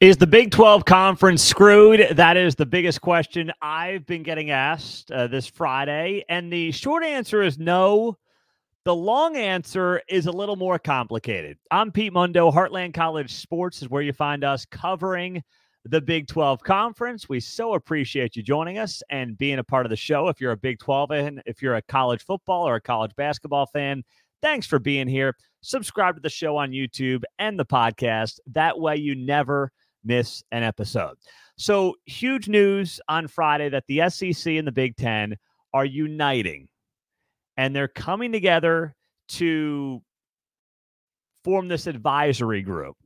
[0.00, 2.16] Is the Big 12 conference screwed?
[2.16, 6.24] That is the biggest question I've been getting asked uh, this Friday.
[6.28, 8.18] And the short answer is no.
[8.84, 11.58] The long answer is a little more complicated.
[11.70, 12.50] I'm Pete Mundo.
[12.50, 15.40] Heartland College Sports is where you find us covering
[15.84, 17.28] the Big 12 conference.
[17.28, 20.26] We so appreciate you joining us and being a part of the show.
[20.26, 23.66] If you're a Big 12 and if you're a college football or a college basketball
[23.66, 24.02] fan,
[24.42, 25.36] thanks for being here.
[25.60, 28.40] Subscribe to the show on YouTube and the podcast.
[28.48, 29.70] That way you never
[30.04, 31.16] miss an episode.
[31.56, 35.36] So, huge news on Friday that the SEC and the Big Ten
[35.72, 36.68] are uniting
[37.56, 38.94] and they're coming together
[39.28, 40.02] to
[41.44, 42.96] form this advisory group.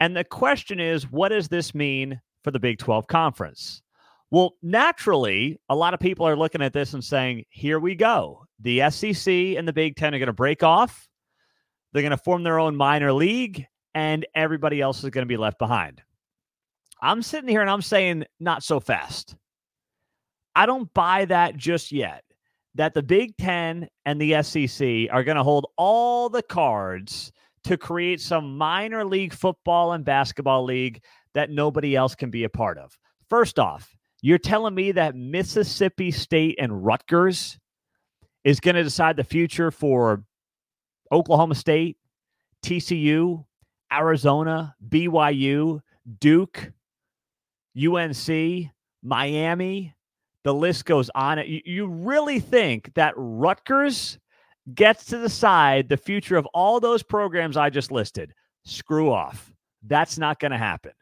[0.00, 3.82] And the question is, what does this mean for the Big 12 conference?
[4.30, 8.44] Well, naturally, a lot of people are looking at this and saying, here we go.
[8.60, 11.08] The SEC and the Big Ten are going to break off.
[11.92, 15.36] They're going to form their own minor league, and everybody else is going to be
[15.36, 16.02] left behind.
[17.02, 19.34] I'm sitting here and I'm saying, not so fast.
[20.54, 22.22] I don't buy that just yet.
[22.76, 27.32] That the Big Ten and the SEC are going to hold all the cards
[27.64, 31.02] to create some minor league football and basketball league
[31.34, 32.96] that nobody else can be a part of.
[33.28, 37.58] First off, you're telling me that Mississippi State and Rutgers
[38.44, 40.24] is going to decide the future for
[41.10, 41.98] Oklahoma State,
[42.64, 43.44] TCU,
[43.92, 45.80] Arizona, BYU,
[46.20, 46.72] Duke,
[47.76, 48.70] UNC,
[49.02, 49.94] Miami,
[50.44, 51.38] the list goes on.
[51.38, 54.18] You, you really think that Rutgers
[54.74, 58.34] gets to decide the future of all those programs I just listed?
[58.64, 59.52] Screw off.
[59.84, 60.92] That's not going to happen.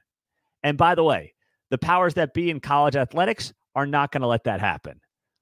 [0.62, 1.34] And by the way,
[1.70, 5.00] the powers that be in college athletics are not going to let that happen.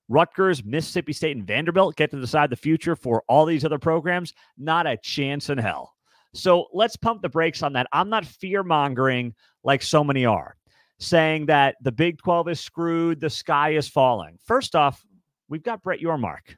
[0.09, 4.33] Rutgers, Mississippi State, and Vanderbilt get to decide the future for all these other programs.
[4.57, 5.95] Not a chance in hell.
[6.35, 7.87] So let's pump the brakes on that.
[7.93, 9.35] I'm not fear mongering
[9.65, 10.58] like so many are
[10.99, 14.39] saying that the Big 12 is screwed, the sky is falling.
[14.45, 15.05] First off,
[15.49, 16.57] we've got Brett Yormark.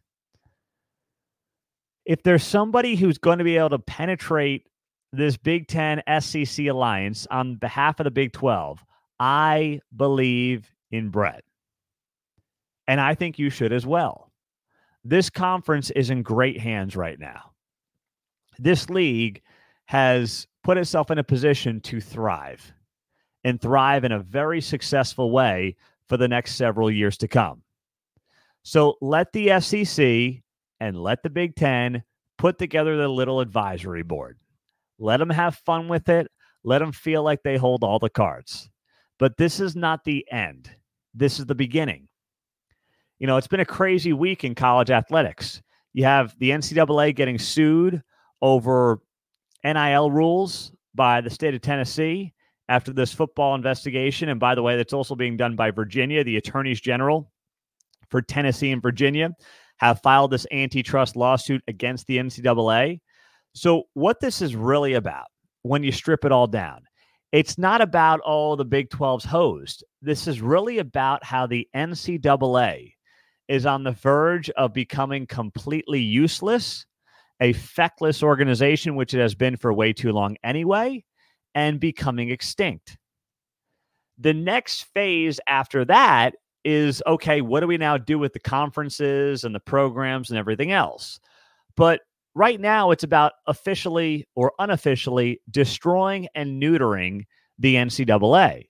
[2.06, 4.66] If there's somebody who's going to be able to penetrate
[5.12, 8.82] this Big 10 SEC alliance on behalf of the Big 12,
[9.18, 11.44] I believe in Brett.
[12.88, 14.32] And I think you should as well.
[15.04, 17.52] This conference is in great hands right now.
[18.58, 19.42] This league
[19.86, 22.72] has put itself in a position to thrive
[23.44, 25.76] and thrive in a very successful way
[26.08, 27.62] for the next several years to come.
[28.62, 30.42] So let the SEC
[30.80, 32.02] and let the Big Ten
[32.36, 34.38] put together the little advisory board.
[34.98, 36.30] Let them have fun with it.
[36.62, 38.68] Let them feel like they hold all the cards.
[39.18, 40.70] But this is not the end.
[41.14, 42.08] This is the beginning.
[43.18, 45.62] You know, it's been a crazy week in college athletics.
[45.92, 48.02] You have the NCAA getting sued
[48.40, 49.00] over
[49.64, 52.32] NIL rules by the state of Tennessee
[52.70, 54.28] after this football investigation.
[54.28, 56.22] And by the way, that's also being done by Virginia.
[56.22, 57.30] The attorneys general
[58.08, 59.30] for Tennessee and Virginia
[59.78, 63.00] have filed this antitrust lawsuit against the NCAA.
[63.54, 65.26] So, what this is really about
[65.62, 66.82] when you strip it all down,
[67.32, 69.82] it's not about all the Big 12's host.
[70.00, 72.94] This is really about how the NCAA
[73.48, 76.86] is on the verge of becoming completely useless,
[77.40, 81.02] a feckless organization, which it has been for way too long anyway,
[81.54, 82.98] and becoming extinct.
[84.18, 86.34] The next phase after that
[86.64, 90.72] is okay, what do we now do with the conferences and the programs and everything
[90.72, 91.18] else?
[91.76, 92.00] But
[92.34, 97.24] right now, it's about officially or unofficially destroying and neutering
[97.58, 98.68] the NCAA.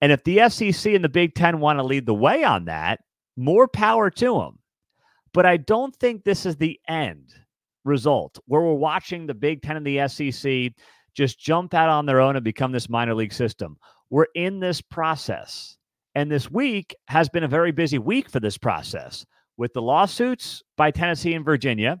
[0.00, 3.00] And if the SEC and the Big Ten want to lead the way on that,
[3.36, 4.58] more power to them.
[5.32, 7.34] But I don't think this is the end
[7.84, 10.72] result where we're watching the Big Ten and the SEC
[11.18, 13.76] just jump out on their own and become this minor league system.
[14.08, 15.76] We're in this process.
[16.14, 19.26] And this week has been a very busy week for this process
[19.56, 21.98] with the lawsuits by Tennessee and Virginia,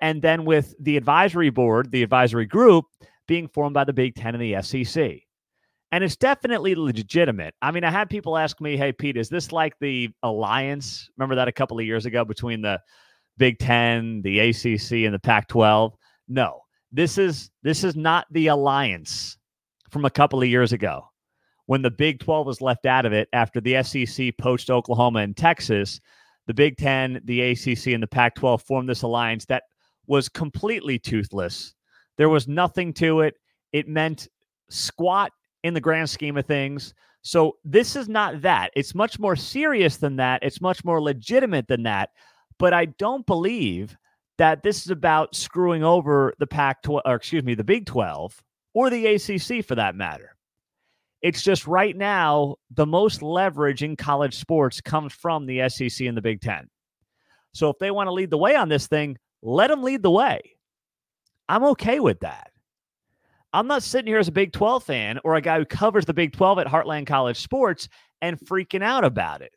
[0.00, 2.84] and then with the advisory board, the advisory group
[3.28, 5.20] being formed by the Big Ten and the SEC.
[5.92, 7.54] And it's definitely legitimate.
[7.62, 11.08] I mean, I had people ask me, hey, Pete, is this like the alliance?
[11.16, 12.80] Remember that a couple of years ago between the
[13.38, 15.94] Big Ten, the ACC, and the Pac 12?
[16.28, 16.62] No,
[16.92, 19.38] this is this is not the alliance
[19.90, 21.04] from a couple of years ago
[21.66, 25.36] when the Big 12 was left out of it after the SEC poached Oklahoma and
[25.36, 26.00] Texas.
[26.46, 29.64] The Big 10, the ACC, and the Pac 12 formed this alliance that
[30.06, 31.74] was completely toothless.
[32.16, 33.34] There was nothing to it.
[33.72, 34.28] It meant
[34.70, 35.32] squat
[35.64, 36.94] in the grand scheme of things.
[37.22, 38.70] So this is not that.
[38.76, 40.44] It's much more serious than that.
[40.44, 42.10] It's much more legitimate than that.
[42.58, 43.96] But I don't believe
[44.38, 48.42] that this is about screwing over the Pac 12, or excuse me, the Big 12
[48.74, 50.36] or the ACC for that matter.
[51.22, 56.16] It's just right now, the most leverage in college sports comes from the SEC and
[56.16, 56.68] the Big Ten.
[57.52, 60.10] So if they want to lead the way on this thing, let them lead the
[60.10, 60.56] way.
[61.48, 62.50] I'm okay with that.
[63.52, 66.12] I'm not sitting here as a Big 12 fan or a guy who covers the
[66.12, 67.88] Big 12 at Heartland College Sports
[68.20, 69.52] and freaking out about it.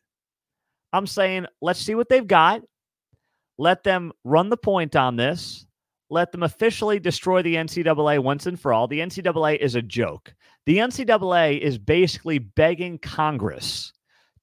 [0.94, 2.62] I'm saying, let's see what they've got.
[3.60, 5.66] Let them run the point on this.
[6.10, 8.88] Let them officially destroy the NCAA once and for all.
[8.88, 10.34] The NCAA is a joke.
[10.66, 13.92] The NCAA is basically begging Congress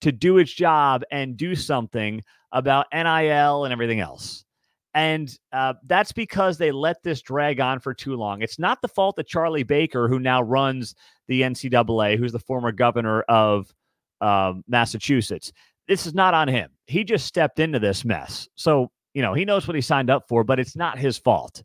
[0.02, 2.22] to do its job and do something
[2.52, 4.44] about NIL and everything else.
[4.92, 8.42] And uh, that's because they let this drag on for too long.
[8.42, 10.94] It's not the fault of Charlie Baker, who now runs
[11.26, 13.74] the NCAA, who's the former governor of
[14.20, 15.52] um, Massachusetts.
[15.88, 16.70] This is not on him.
[16.86, 18.48] He just stepped into this mess.
[18.56, 21.64] So you know, he knows what he signed up for, but it's not his fault.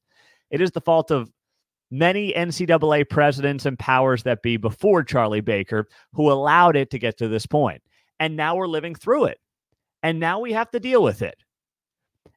[0.51, 1.29] It is the fault of
[1.91, 7.17] many NCAA presidents and powers that be before Charlie Baker who allowed it to get
[7.17, 7.83] to this point.
[8.21, 9.37] And now we're living through it.
[10.01, 11.43] And now we have to deal with it.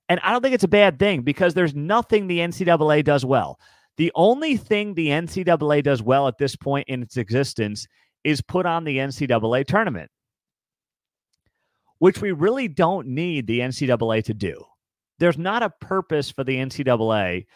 [0.09, 3.61] And I don't think it's a bad thing because there's nothing the NCAA does well.
[3.97, 7.87] The only thing the NCAA does well at this point in its existence
[8.25, 10.11] is put on the NCAA tournament,
[11.99, 14.65] which we really don't need the NCAA to do
[15.19, 17.47] there's not a purpose for the NCAA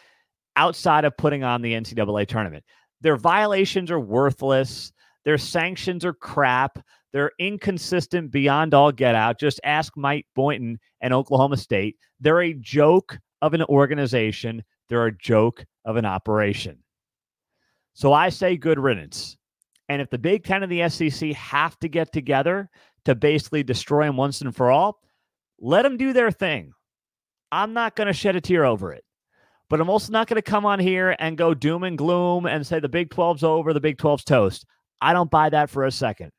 [0.55, 2.63] outside of putting on the NCAA tournament.
[3.01, 4.91] Their violations are worthless.
[5.25, 6.79] Their sanctions are crap.
[7.11, 9.39] They're inconsistent beyond all get out.
[9.39, 11.97] Just ask Mike Boynton and Oklahoma State.
[12.19, 14.63] They're a joke of an organization.
[14.89, 16.79] They're a joke of an operation.
[17.93, 19.37] So I say good riddance.
[19.87, 22.69] And if the Big Ten and the SEC have to get together
[23.05, 25.01] to basically destroy them once and for all,
[25.59, 26.73] let them do their thing.
[27.51, 29.03] I'm not going to shed a tear over it.
[29.69, 32.65] But I'm also not going to come on here and go doom and gloom and
[32.65, 34.65] say the Big 12's over, the Big 12's toast.
[34.99, 36.31] I don't buy that for a second.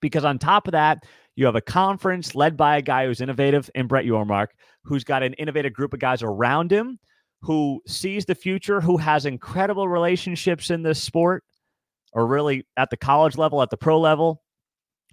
[0.00, 1.04] Because on top of that,
[1.36, 4.48] you have a conference led by a guy who's innovative in Brett Yormark,
[4.84, 6.98] who's got an innovative group of guys around him
[7.42, 11.44] who sees the future, who has incredible relationships in this sport,
[12.12, 14.42] or really at the college level, at the pro level,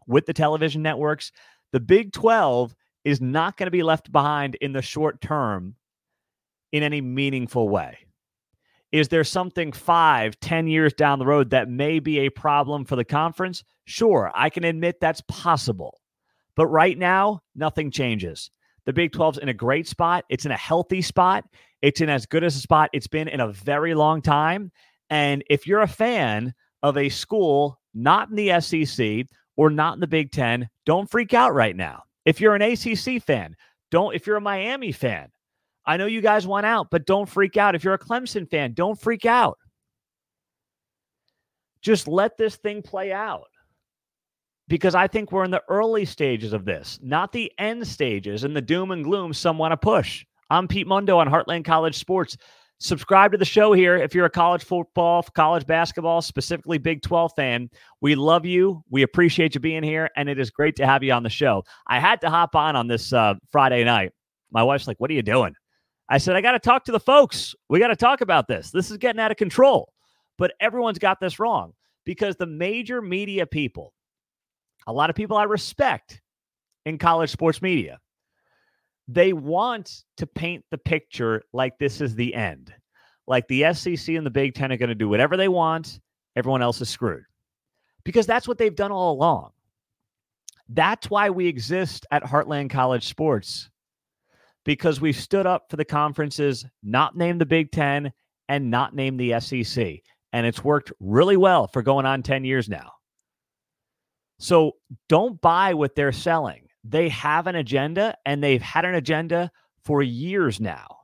[0.08, 1.32] with the television networks.
[1.72, 5.76] The Big 12 is not going to be left behind in the short term
[6.72, 7.98] in any meaningful way.
[8.92, 12.96] Is there something five, ten years down the road that may be a problem for
[12.96, 13.64] the conference?
[13.86, 16.02] Sure, I can admit that's possible.
[16.56, 18.50] But right now, nothing changes.
[18.86, 20.26] The Big 12's in a great spot.
[20.30, 21.46] It's in a healthy spot.
[21.82, 24.72] It's in as good as a spot it's been in a very long time.
[25.10, 30.00] And if you're a fan of a school not in the SEC or not in
[30.00, 32.04] the Big Ten, don't freak out right now.
[32.30, 33.56] If you're an ACC fan,
[33.90, 35.30] don't, if you're a Miami fan,
[35.88, 37.74] I know you guys want out, but don't freak out.
[37.74, 39.58] If you're a Clemson fan, don't freak out.
[41.82, 43.48] Just let this thing play out.
[44.68, 48.56] Because I think we're in the early stages of this, not the end stages and
[48.56, 50.24] the doom and gloom some want to push.
[50.52, 52.38] I'm Pete Mundo on Heartland College Sports.
[52.82, 57.34] Subscribe to the show here if you're a college football, college basketball, specifically Big 12
[57.36, 57.70] fan.
[58.00, 58.84] We love you.
[58.90, 61.64] We appreciate you being here, and it is great to have you on the show.
[61.88, 64.14] I had to hop on on this uh, Friday night.
[64.52, 65.54] My wife's like, What are you doing?
[66.08, 67.54] I said, I got to talk to the folks.
[67.68, 68.72] We got to talk about this.
[68.72, 69.92] This is getting out of control.
[70.38, 71.74] But everyone's got this wrong
[72.06, 73.94] because the major media people,
[74.88, 76.22] a lot of people I respect
[76.86, 78.00] in college sports media,
[79.12, 82.72] they want to paint the picture like this is the end.
[83.26, 86.00] Like the SEC and the Big Ten are going to do whatever they want,
[86.36, 87.24] everyone else is screwed.
[88.04, 89.50] Because that's what they've done all along.
[90.70, 93.72] That's why we exist at Heartland College Sports,
[94.64, 98.14] because we've stood up for the conferences, not named the Big Ten
[98.48, 100.02] and not named the SEC.
[100.34, 102.92] And it's worked really well for going on 10 years now.
[104.38, 104.74] So
[105.08, 106.69] don't buy what they're selling.
[106.84, 109.52] They have an agenda and they've had an agenda
[109.84, 110.98] for years now.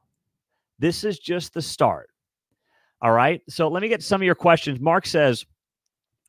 [0.79, 2.09] This is just the start.
[3.01, 3.41] All right.
[3.49, 4.79] So let me get some of your questions.
[4.79, 5.45] Mark says,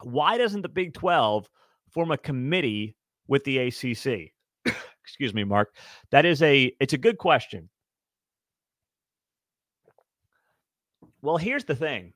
[0.02, 1.48] why doesn't the Big 12
[1.90, 2.96] form a committee
[3.28, 4.32] with the ACC?
[5.04, 5.74] Excuse me, Mark.
[6.10, 7.68] That is a it's a good question.
[11.22, 12.12] Well, here's the thing.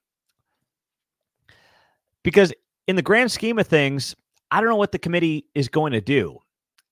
[2.23, 2.53] Because
[2.87, 4.15] in the grand scheme of things,
[4.51, 6.39] I don't know what the committee is going to do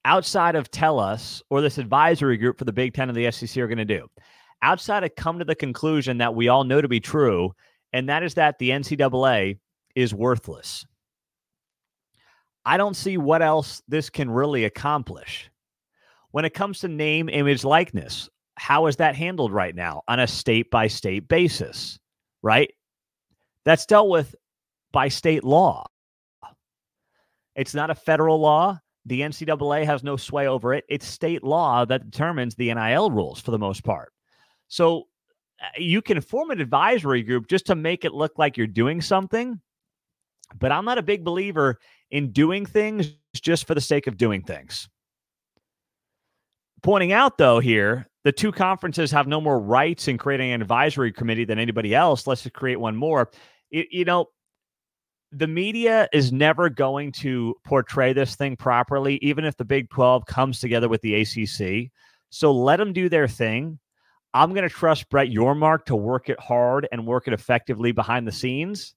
[0.04, 3.56] outside of tell us or this advisory group for the Big Ten and the SEC
[3.62, 4.08] are going to do,
[4.62, 7.52] outside of come to the conclusion that we all know to be true,
[7.92, 9.58] and that is that the NCAA
[9.94, 10.86] is worthless.
[12.64, 15.50] I don't see what else this can really accomplish.
[16.32, 20.26] When it comes to name, image, likeness, how is that handled right now on a
[20.26, 21.98] state by state basis?
[22.42, 22.70] Right?
[23.64, 24.34] That's dealt with
[24.92, 25.86] by state law.
[27.54, 28.78] It's not a federal law.
[29.08, 30.84] The NCAA has no sway over it.
[30.88, 34.12] It's state law that determines the NIL rules for the most part.
[34.68, 35.08] So
[35.62, 39.00] uh, you can form an advisory group just to make it look like you're doing
[39.00, 39.60] something.
[40.58, 41.78] But I'm not a big believer
[42.10, 44.88] in doing things just for the sake of doing things.
[46.82, 51.12] Pointing out, though, here, the two conferences have no more rights in creating an advisory
[51.12, 52.26] committee than anybody else.
[52.26, 53.30] Let's just create one more.
[53.70, 54.26] It, you know,
[55.32, 60.26] the media is never going to portray this thing properly, even if the Big 12
[60.26, 61.90] comes together with the ACC.
[62.30, 63.78] So let them do their thing.
[64.34, 68.26] I'm going to trust Brett Yormark to work it hard and work it effectively behind
[68.26, 68.94] the scenes.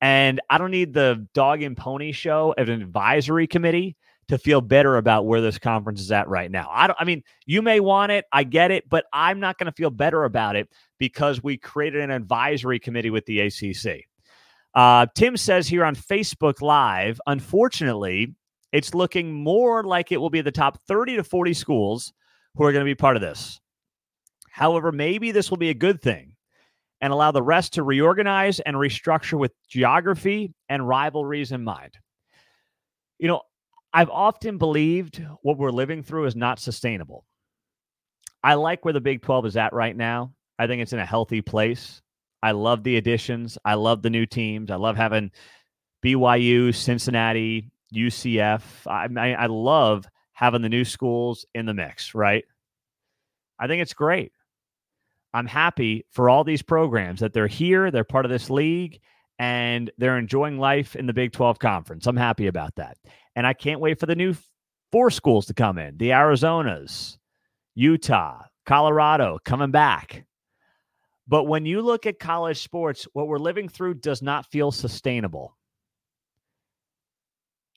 [0.00, 3.96] And I don't need the dog and pony show of an advisory committee
[4.28, 6.68] to feel better about where this conference is at right now.
[6.72, 9.66] I don't I mean, you may want it, I get it, but I'm not going
[9.66, 14.06] to feel better about it because we created an advisory committee with the ACC.
[14.74, 18.34] Uh, Tim says here on Facebook Live, unfortunately,
[18.72, 22.12] it's looking more like it will be the top 30 to 40 schools
[22.54, 23.60] who are going to be part of this.
[24.50, 26.36] However, maybe this will be a good thing
[27.00, 31.98] and allow the rest to reorganize and restructure with geography and rivalries in mind.
[33.18, 33.42] You know,
[33.92, 37.24] I've often believed what we're living through is not sustainable.
[38.42, 40.32] I like where the Big 12 is at right now.
[40.58, 42.00] I think it's in a healthy place.
[42.42, 43.56] I love the additions.
[43.64, 44.70] I love the new teams.
[44.70, 45.30] I love having
[46.04, 48.62] BYU, Cincinnati, UCF.
[48.86, 52.44] I, I, I love having the new schools in the mix, right?
[53.58, 54.32] I think it's great.
[55.34, 59.00] I'm happy for all these programs that they're here, they're part of this league,
[59.38, 62.06] and they're enjoying life in the Big 12 conference.
[62.06, 62.98] I'm happy about that.
[63.34, 64.34] And I can't wait for the new
[64.90, 67.16] four schools to come in the Arizonas,
[67.74, 70.24] Utah, Colorado coming back.
[71.28, 75.56] But when you look at college sports, what we're living through does not feel sustainable.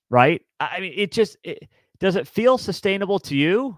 [0.09, 0.41] Right?
[0.59, 3.77] I mean, it just it, does it feel sustainable to you?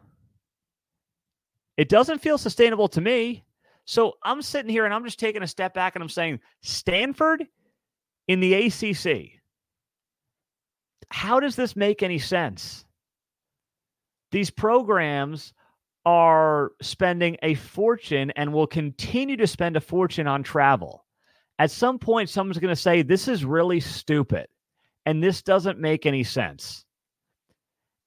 [1.77, 3.43] It doesn't feel sustainable to me.
[3.86, 7.45] So I'm sitting here and I'm just taking a step back and I'm saying Stanford
[8.27, 9.39] in the ACC.
[11.09, 12.86] How does this make any sense?
[14.31, 15.53] These programs
[16.07, 21.05] are spending a fortune and will continue to spend a fortune on travel.
[21.59, 24.47] At some point, someone's going to say, This is really stupid
[25.05, 26.85] and this doesn't make any sense.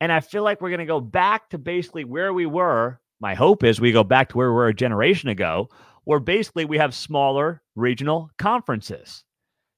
[0.00, 2.98] And I feel like we're going to go back to basically where we were.
[3.20, 5.68] My hope is we go back to where we were a generation ago,
[6.04, 9.24] where basically we have smaller regional conferences.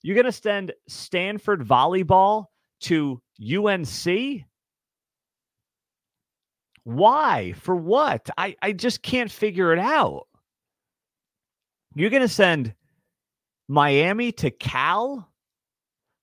[0.02, 2.46] You're going to send Stanford volleyball
[2.82, 4.44] to UNC?
[6.84, 7.52] Why?
[7.52, 8.28] For what?
[8.36, 10.26] I, I just can't figure it out.
[11.94, 12.74] You're going to send
[13.68, 15.28] Miami to Cal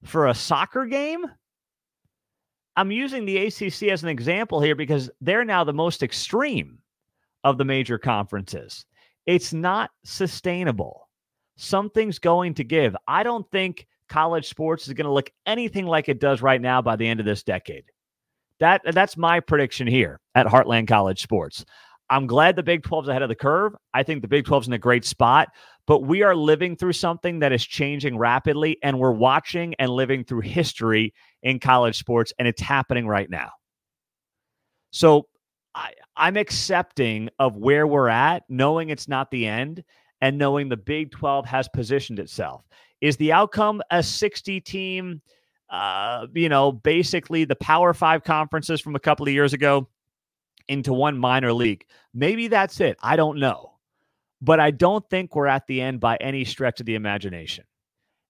[0.03, 1.25] for a soccer game?
[2.75, 6.79] I'm using the ACC as an example here because they're now the most extreme
[7.43, 8.85] of the major conferences.
[9.25, 11.09] It's not sustainable.
[11.57, 12.95] Something's going to give.
[13.07, 16.81] I don't think college sports is going to look anything like it does right now
[16.81, 17.83] by the end of this decade.
[18.59, 21.65] That that's my prediction here at Heartland College Sports.
[22.09, 23.75] I'm glad the Big 12's ahead of the curve.
[23.93, 25.49] I think the Big 12's in a great spot,
[25.85, 30.23] but we are living through something that is changing rapidly, and we're watching and living
[30.23, 31.13] through history
[31.43, 33.49] in college sports, and it's happening right now.
[34.91, 35.27] So
[35.75, 39.83] I, I'm accepting of where we're at, knowing it's not the end,
[40.19, 42.65] and knowing the Big 12 has positioned itself.
[43.01, 45.21] Is the outcome a 60 team?
[45.69, 49.87] Uh, you know, basically the Power Five conferences from a couple of years ago
[50.67, 51.85] into one minor league.
[52.13, 52.97] Maybe that's it.
[53.01, 53.73] I don't know.
[54.41, 57.65] But I don't think we're at the end by any stretch of the imagination.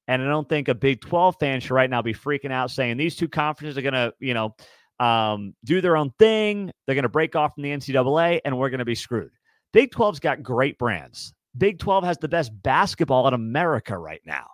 [0.07, 2.97] And I don't think a Big 12 fan should right now be freaking out saying
[2.97, 4.55] these two conferences are going to, you know,
[4.99, 6.71] um, do their own thing.
[6.85, 9.31] They're going to break off from the NCAA and we're going to be screwed.
[9.71, 11.33] Big 12's got great brands.
[11.57, 14.47] Big 12 has the best basketball in America right now.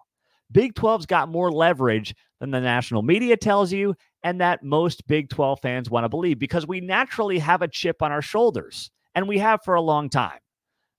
[0.52, 5.30] Big 12's got more leverage than the national media tells you, and that most Big
[5.30, 9.28] 12 fans want to believe because we naturally have a chip on our shoulders, and
[9.28, 10.40] we have for a long time,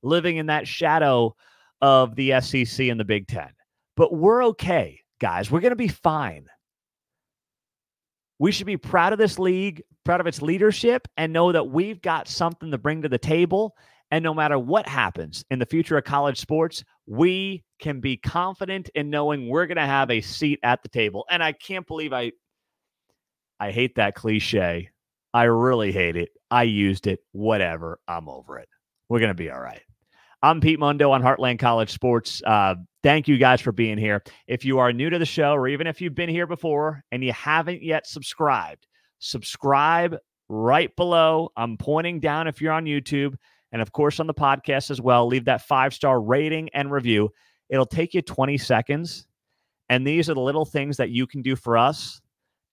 [0.02, 1.34] living in that shadow
[1.80, 3.48] of the SEC and the Big 10.
[3.96, 5.50] But we're okay, guys.
[5.50, 6.46] We're going to be fine.
[8.38, 12.02] We should be proud of this league, proud of its leadership, and know that we've
[12.02, 13.74] got something to bring to the table.
[14.10, 18.88] And no matter what happens in the future of college sports, we can be confident
[18.94, 21.24] in knowing we're going to have a seat at the table.
[21.28, 22.32] And I can't believe I
[23.58, 24.90] I hate that cliche.
[25.32, 26.30] I really hate it.
[26.50, 27.20] I used it.
[27.32, 27.98] Whatever.
[28.06, 28.68] I'm over it.
[29.08, 29.82] We're going to be all right.
[30.42, 32.42] I'm Pete Mundo on Heartland College Sports.
[32.46, 34.22] Uh, thank you guys for being here.
[34.46, 37.24] If you are new to the show, or even if you've been here before and
[37.24, 38.86] you haven't yet subscribed,
[39.18, 40.16] subscribe
[40.48, 41.50] right below.
[41.56, 43.34] I'm pointing down if you're on YouTube
[43.76, 45.26] and, of course, on the podcast as well.
[45.26, 47.28] Leave that five star rating and review.
[47.68, 49.26] It'll take you 20 seconds.
[49.90, 52.22] And these are the little things that you can do for us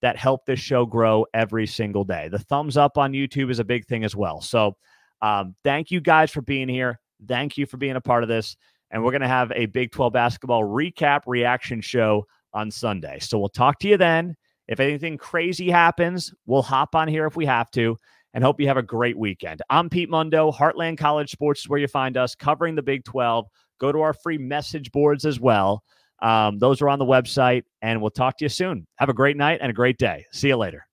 [0.00, 2.28] that help this show grow every single day.
[2.28, 4.40] The thumbs up on YouTube is a big thing as well.
[4.40, 4.78] So,
[5.20, 6.98] um, thank you guys for being here.
[7.28, 8.56] Thank you for being a part of this.
[8.90, 13.18] And we're going to have a Big 12 basketball recap reaction show on Sunday.
[13.18, 14.36] So we'll talk to you then.
[14.68, 17.98] If anything crazy happens, we'll hop on here if we have to.
[18.34, 19.62] And hope you have a great weekend.
[19.70, 20.50] I'm Pete Mundo.
[20.50, 23.46] Heartland College Sports is where you find us covering the Big 12.
[23.78, 25.84] Go to our free message boards as well.
[26.20, 27.62] Um, those are on the website.
[27.80, 28.86] And we'll talk to you soon.
[28.96, 30.26] Have a great night and a great day.
[30.32, 30.86] See you later.